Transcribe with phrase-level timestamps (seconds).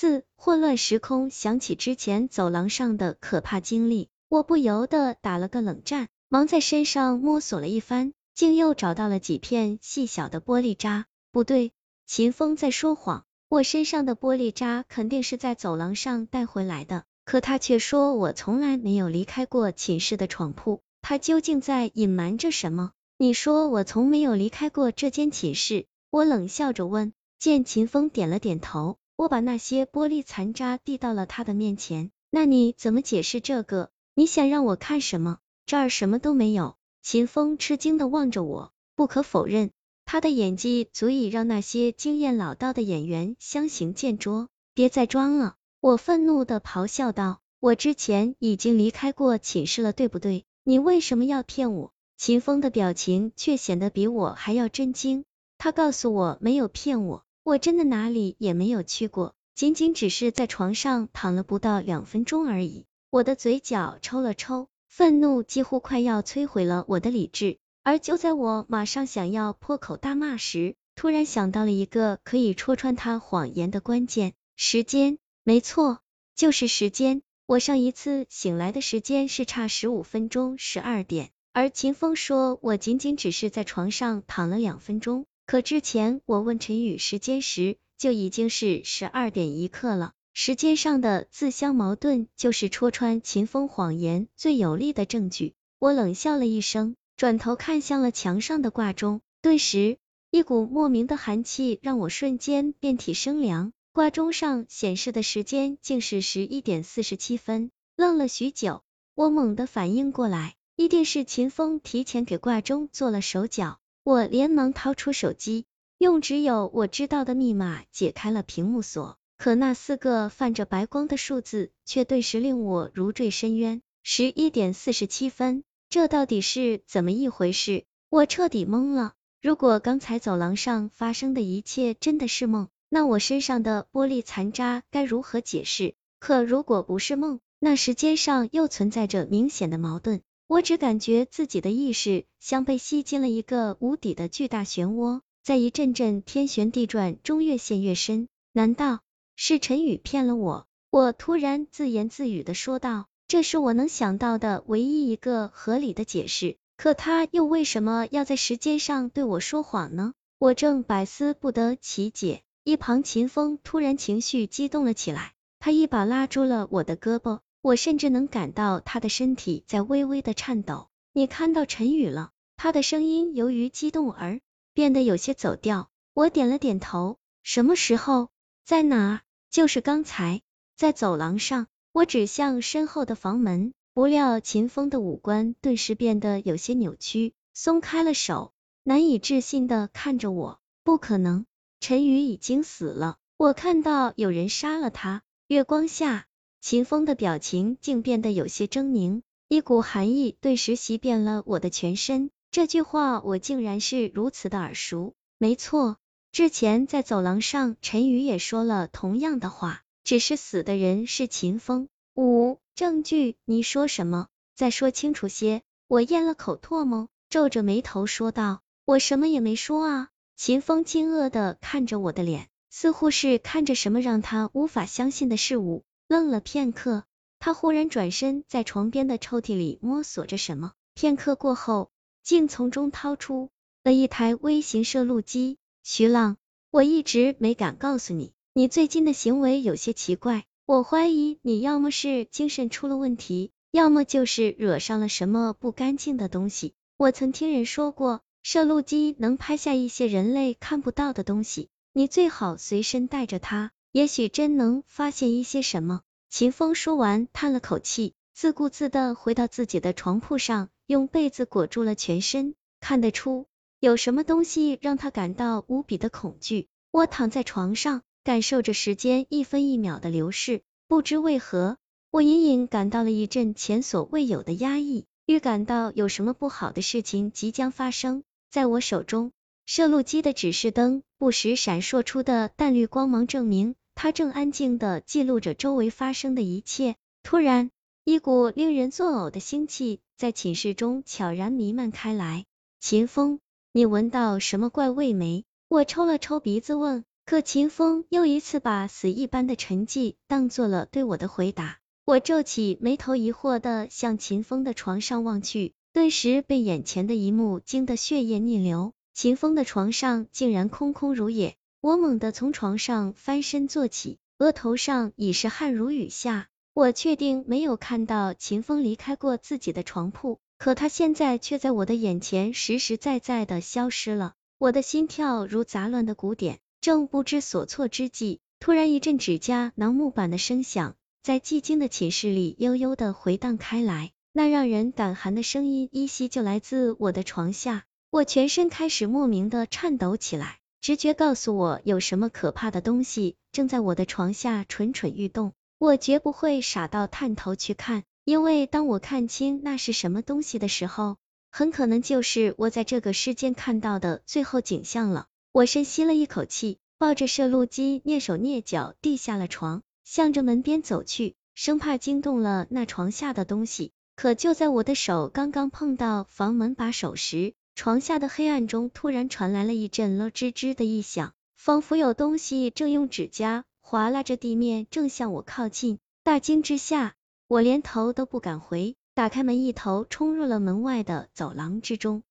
[0.00, 11.04] 自混乱时空想起之前走廊上的可怕经历，我不由得打了个冷战，忙在身上摸索了一番，竟又找到了几片细小的玻璃渣。
[11.32, 11.72] 不对，
[12.06, 22.92] 秦风在说谎，我身上的玻璃渣肯定是在走廊上带回来的，可他却说我从来没有离开过寝室的床铺，他究竟在隐瞒着什么？
[23.18, 25.84] 你说我从没有离开过这间寝室？
[26.08, 27.12] 我冷笑着问。
[27.38, 32.10] 见秦风点了点头，我把那些玻璃残渣递到了他的面前。
[32.30, 33.90] 那你怎么解释这个？
[34.14, 35.40] 你想让我看什么？
[35.66, 36.76] 这儿什么都没有。
[37.02, 38.72] 秦风吃惊的望着我。
[38.96, 39.72] 不可否认，
[40.06, 44.48] 他的演技足以让那些经验老道的演员相形见拙。
[44.72, 45.56] 别再装了！
[45.80, 47.40] 我愤怒的咆哮道。
[47.58, 50.46] 我之前已经离开过寝室了，对不对？
[50.64, 51.92] 你为什么要骗我？
[52.16, 55.26] 秦风的表情却显得比我还要震惊，
[55.58, 62.86] 他告诉我没有骗我，我真的哪里也没有去过，仅仅只是在床上躺了不到两分钟而已。
[63.10, 67.58] 我的嘴角抽了抽，愤怒几乎快要摧毁了我的理智。
[67.82, 75.18] 而就在我马上想要破口大骂时，突然想到了一个可以戳穿他谎言的关键：时间。
[75.42, 76.00] 没错，
[76.36, 77.22] 就是时间。
[77.46, 81.30] 我上一次醒来的时间是差十五分钟，十二点。
[81.52, 90.12] 而秦风说，我仅仅只是在床上躺了两分钟，可之前我问陈宇时间时，就已经是十二点一刻了。
[90.32, 95.54] 时间上的自相矛盾，就是戳穿秦风谎言最有力的证据。
[95.80, 99.98] 我冷笑了一声，转头看向了墙上的挂钟，顿时
[100.30, 103.72] 一股莫名的寒气让我瞬间遍体生凉。
[103.92, 107.72] 挂钟上显示的时间竟是十一点四十七分。
[107.96, 108.84] 愣了许久，
[109.16, 110.54] 我猛地反应过来。
[110.76, 115.66] 一定是秦风提前给挂钟做了手脚，我连忙掏出手机，
[115.98, 123.82] 用只有我知道的密码解开了屏幕锁，可那四个泛着白光的数字却顿时令我如坠深渊。
[124.02, 127.84] 十一点四十七分，这到底是怎么一回事？
[128.08, 129.12] 我彻底懵了。
[129.42, 135.94] 如果刚才走廊上发生的一切真的是梦，那我身上的玻璃残渣该如何解释？
[136.18, 140.22] 可如果不是梦，那时间上又存在着明显的矛盾。
[140.50, 148.26] 我只感觉自己的意识像被吸进了一个无底的巨大漩涡，在一阵阵天旋地转中越陷越深。
[148.52, 148.98] 难道
[149.36, 150.66] 是陈宇骗了我？
[150.90, 156.56] 我突然自言自语的说道，这是我能想到的唯一一个合理的解释。
[156.76, 160.14] 可他又为什么要在时间上对我说谎呢？
[160.40, 167.38] 我正百思不得其解，一旁秦风突然情绪激动了起来，他一把拉住了我的胳膊。
[167.62, 170.88] 我甚至能感到他的身体在微微的颤抖。
[171.12, 172.30] 你看到陈宇了？
[172.56, 174.40] 他的声音由于激动而
[174.74, 175.90] 变得有些走调。
[176.14, 177.18] 我点了点头。
[177.42, 178.28] 什么时候？
[178.64, 179.20] 在哪儿？
[179.50, 180.42] 就是刚才，
[180.76, 181.66] 在走廊上。
[181.92, 183.72] 我指向身后的房门。
[183.92, 188.52] 不料秦风的五官顿时变得有些扭曲，松开了手，
[188.84, 190.60] 难以置信的看着我。
[190.84, 191.44] 不可能，
[191.80, 193.18] 陈宇已经死了。
[193.36, 195.22] 我看到有人杀了他。
[195.48, 196.26] 月光下。
[196.60, 202.30] 秦风的表情竟变得有些狰狞，一股寒意顿时袭遍了我的全身。
[202.50, 205.14] 这句话我竟然是如此的耳熟。
[205.38, 205.96] 没错，
[206.32, 211.88] 之前在走廊上，陈宇也说了同样的话，只是死的人是秦风。
[212.14, 213.36] 五证据？
[213.46, 214.28] 你说什么？
[214.54, 215.62] 再说清楚些。
[215.88, 225.84] 我咽了口唾沫，皱着眉头说道：“我什么也没说啊。”秦风惊愕的看着我的脸，似乎是看着什么让他无法相信的事物。
[226.10, 227.04] 愣了片刻，
[227.38, 231.92] 他忽然转身在床边的抽屉里摸索着什么，片刻过后，
[232.24, 233.48] 竟从中掏出
[233.84, 235.56] 了一台微型摄录机。
[235.84, 236.36] 徐浪，
[236.72, 246.74] 我一直没敢告诉你，你最近的行为有些奇怪，我怀疑你要么是精神出了问题，要么就是惹上了什么不干净的东西。
[246.96, 253.70] 我曾听人说过，摄录机能拍下一些人类看不到的东西，你最好随身带着它。
[253.92, 256.02] 也许真能发现一些什么。
[256.28, 262.54] 秦风说完，叹了口气，自顾自的回到自己的床铺上，用被子裹住了全身。
[262.78, 263.46] 看得出，
[263.80, 266.68] 有什么东西让他感到无比的恐惧。
[266.92, 271.76] 我躺在床上，感受着时间一分一秒的流逝，不知为何，
[272.12, 278.22] 我隐隐感到了一阵前所未有的压抑，预感到有什么不好的事情即将发生。
[278.50, 279.32] 在我手中，
[279.66, 283.74] 摄录机的指示灯不时闪烁出的淡绿光芒，证明。
[284.02, 287.70] 他正安静的记录着周围发生的一切，突然，
[288.02, 292.46] 一股令人作呕的腥气在寝室中悄然弥漫开来。
[292.80, 293.40] 秦风，
[293.74, 295.44] 你闻到什么怪味没？
[295.68, 297.04] 我抽了抽鼻子问。
[297.26, 301.76] 可秦风又一次把死一般的沉寂当做了对我的回答。
[302.06, 308.94] 我皱起眉头，疑惑的向秦风的床上望去，顿时被眼前的一幕惊得血液逆流。
[309.12, 316.48] 秦风的床上竟然空空如也，我猛地从床上翻身坐起，额头上已是汗如雨下。
[316.74, 324.34] 我确定没有看到秦风离开过自己的床铺，可他现在却在我的眼前实实在在的消失了。
[324.58, 330.96] 我的心跳如杂乱的鼓点，正不知所措之际，突然一阵指甲挠木板的声响。
[331.22, 351.18] 在寂静的寝室里悠悠的回荡开来，那让人胆寒的声音依稀就来自我的床下，我全身开始莫名的颤抖起来，直觉告诉我有什么可怕的东西正在我的床下蠢蠢欲动，我绝不会傻到探头去看，因为当我看清那是什么东西的时候，
[351.50, 355.26] 很可能就是我在这个世间看到的最后景象了。
[355.52, 359.82] 我深吸了一口气，抱着摄录机，蹑手蹑脚地下了床。
[360.04, 363.92] 向着门边走去，生怕惊动了那床下的东西。
[364.16, 375.98] 可就在我的手刚刚碰到房门把手时，床下的黑暗中突然传来了一阵咯吱吱的异响，仿佛有东西正用指甲划拉着地面，正向我靠近。
[376.22, 377.14] 大惊之下，
[377.48, 382.22] 我连头都不敢回，打开门，一头冲入了门外的走廊之中。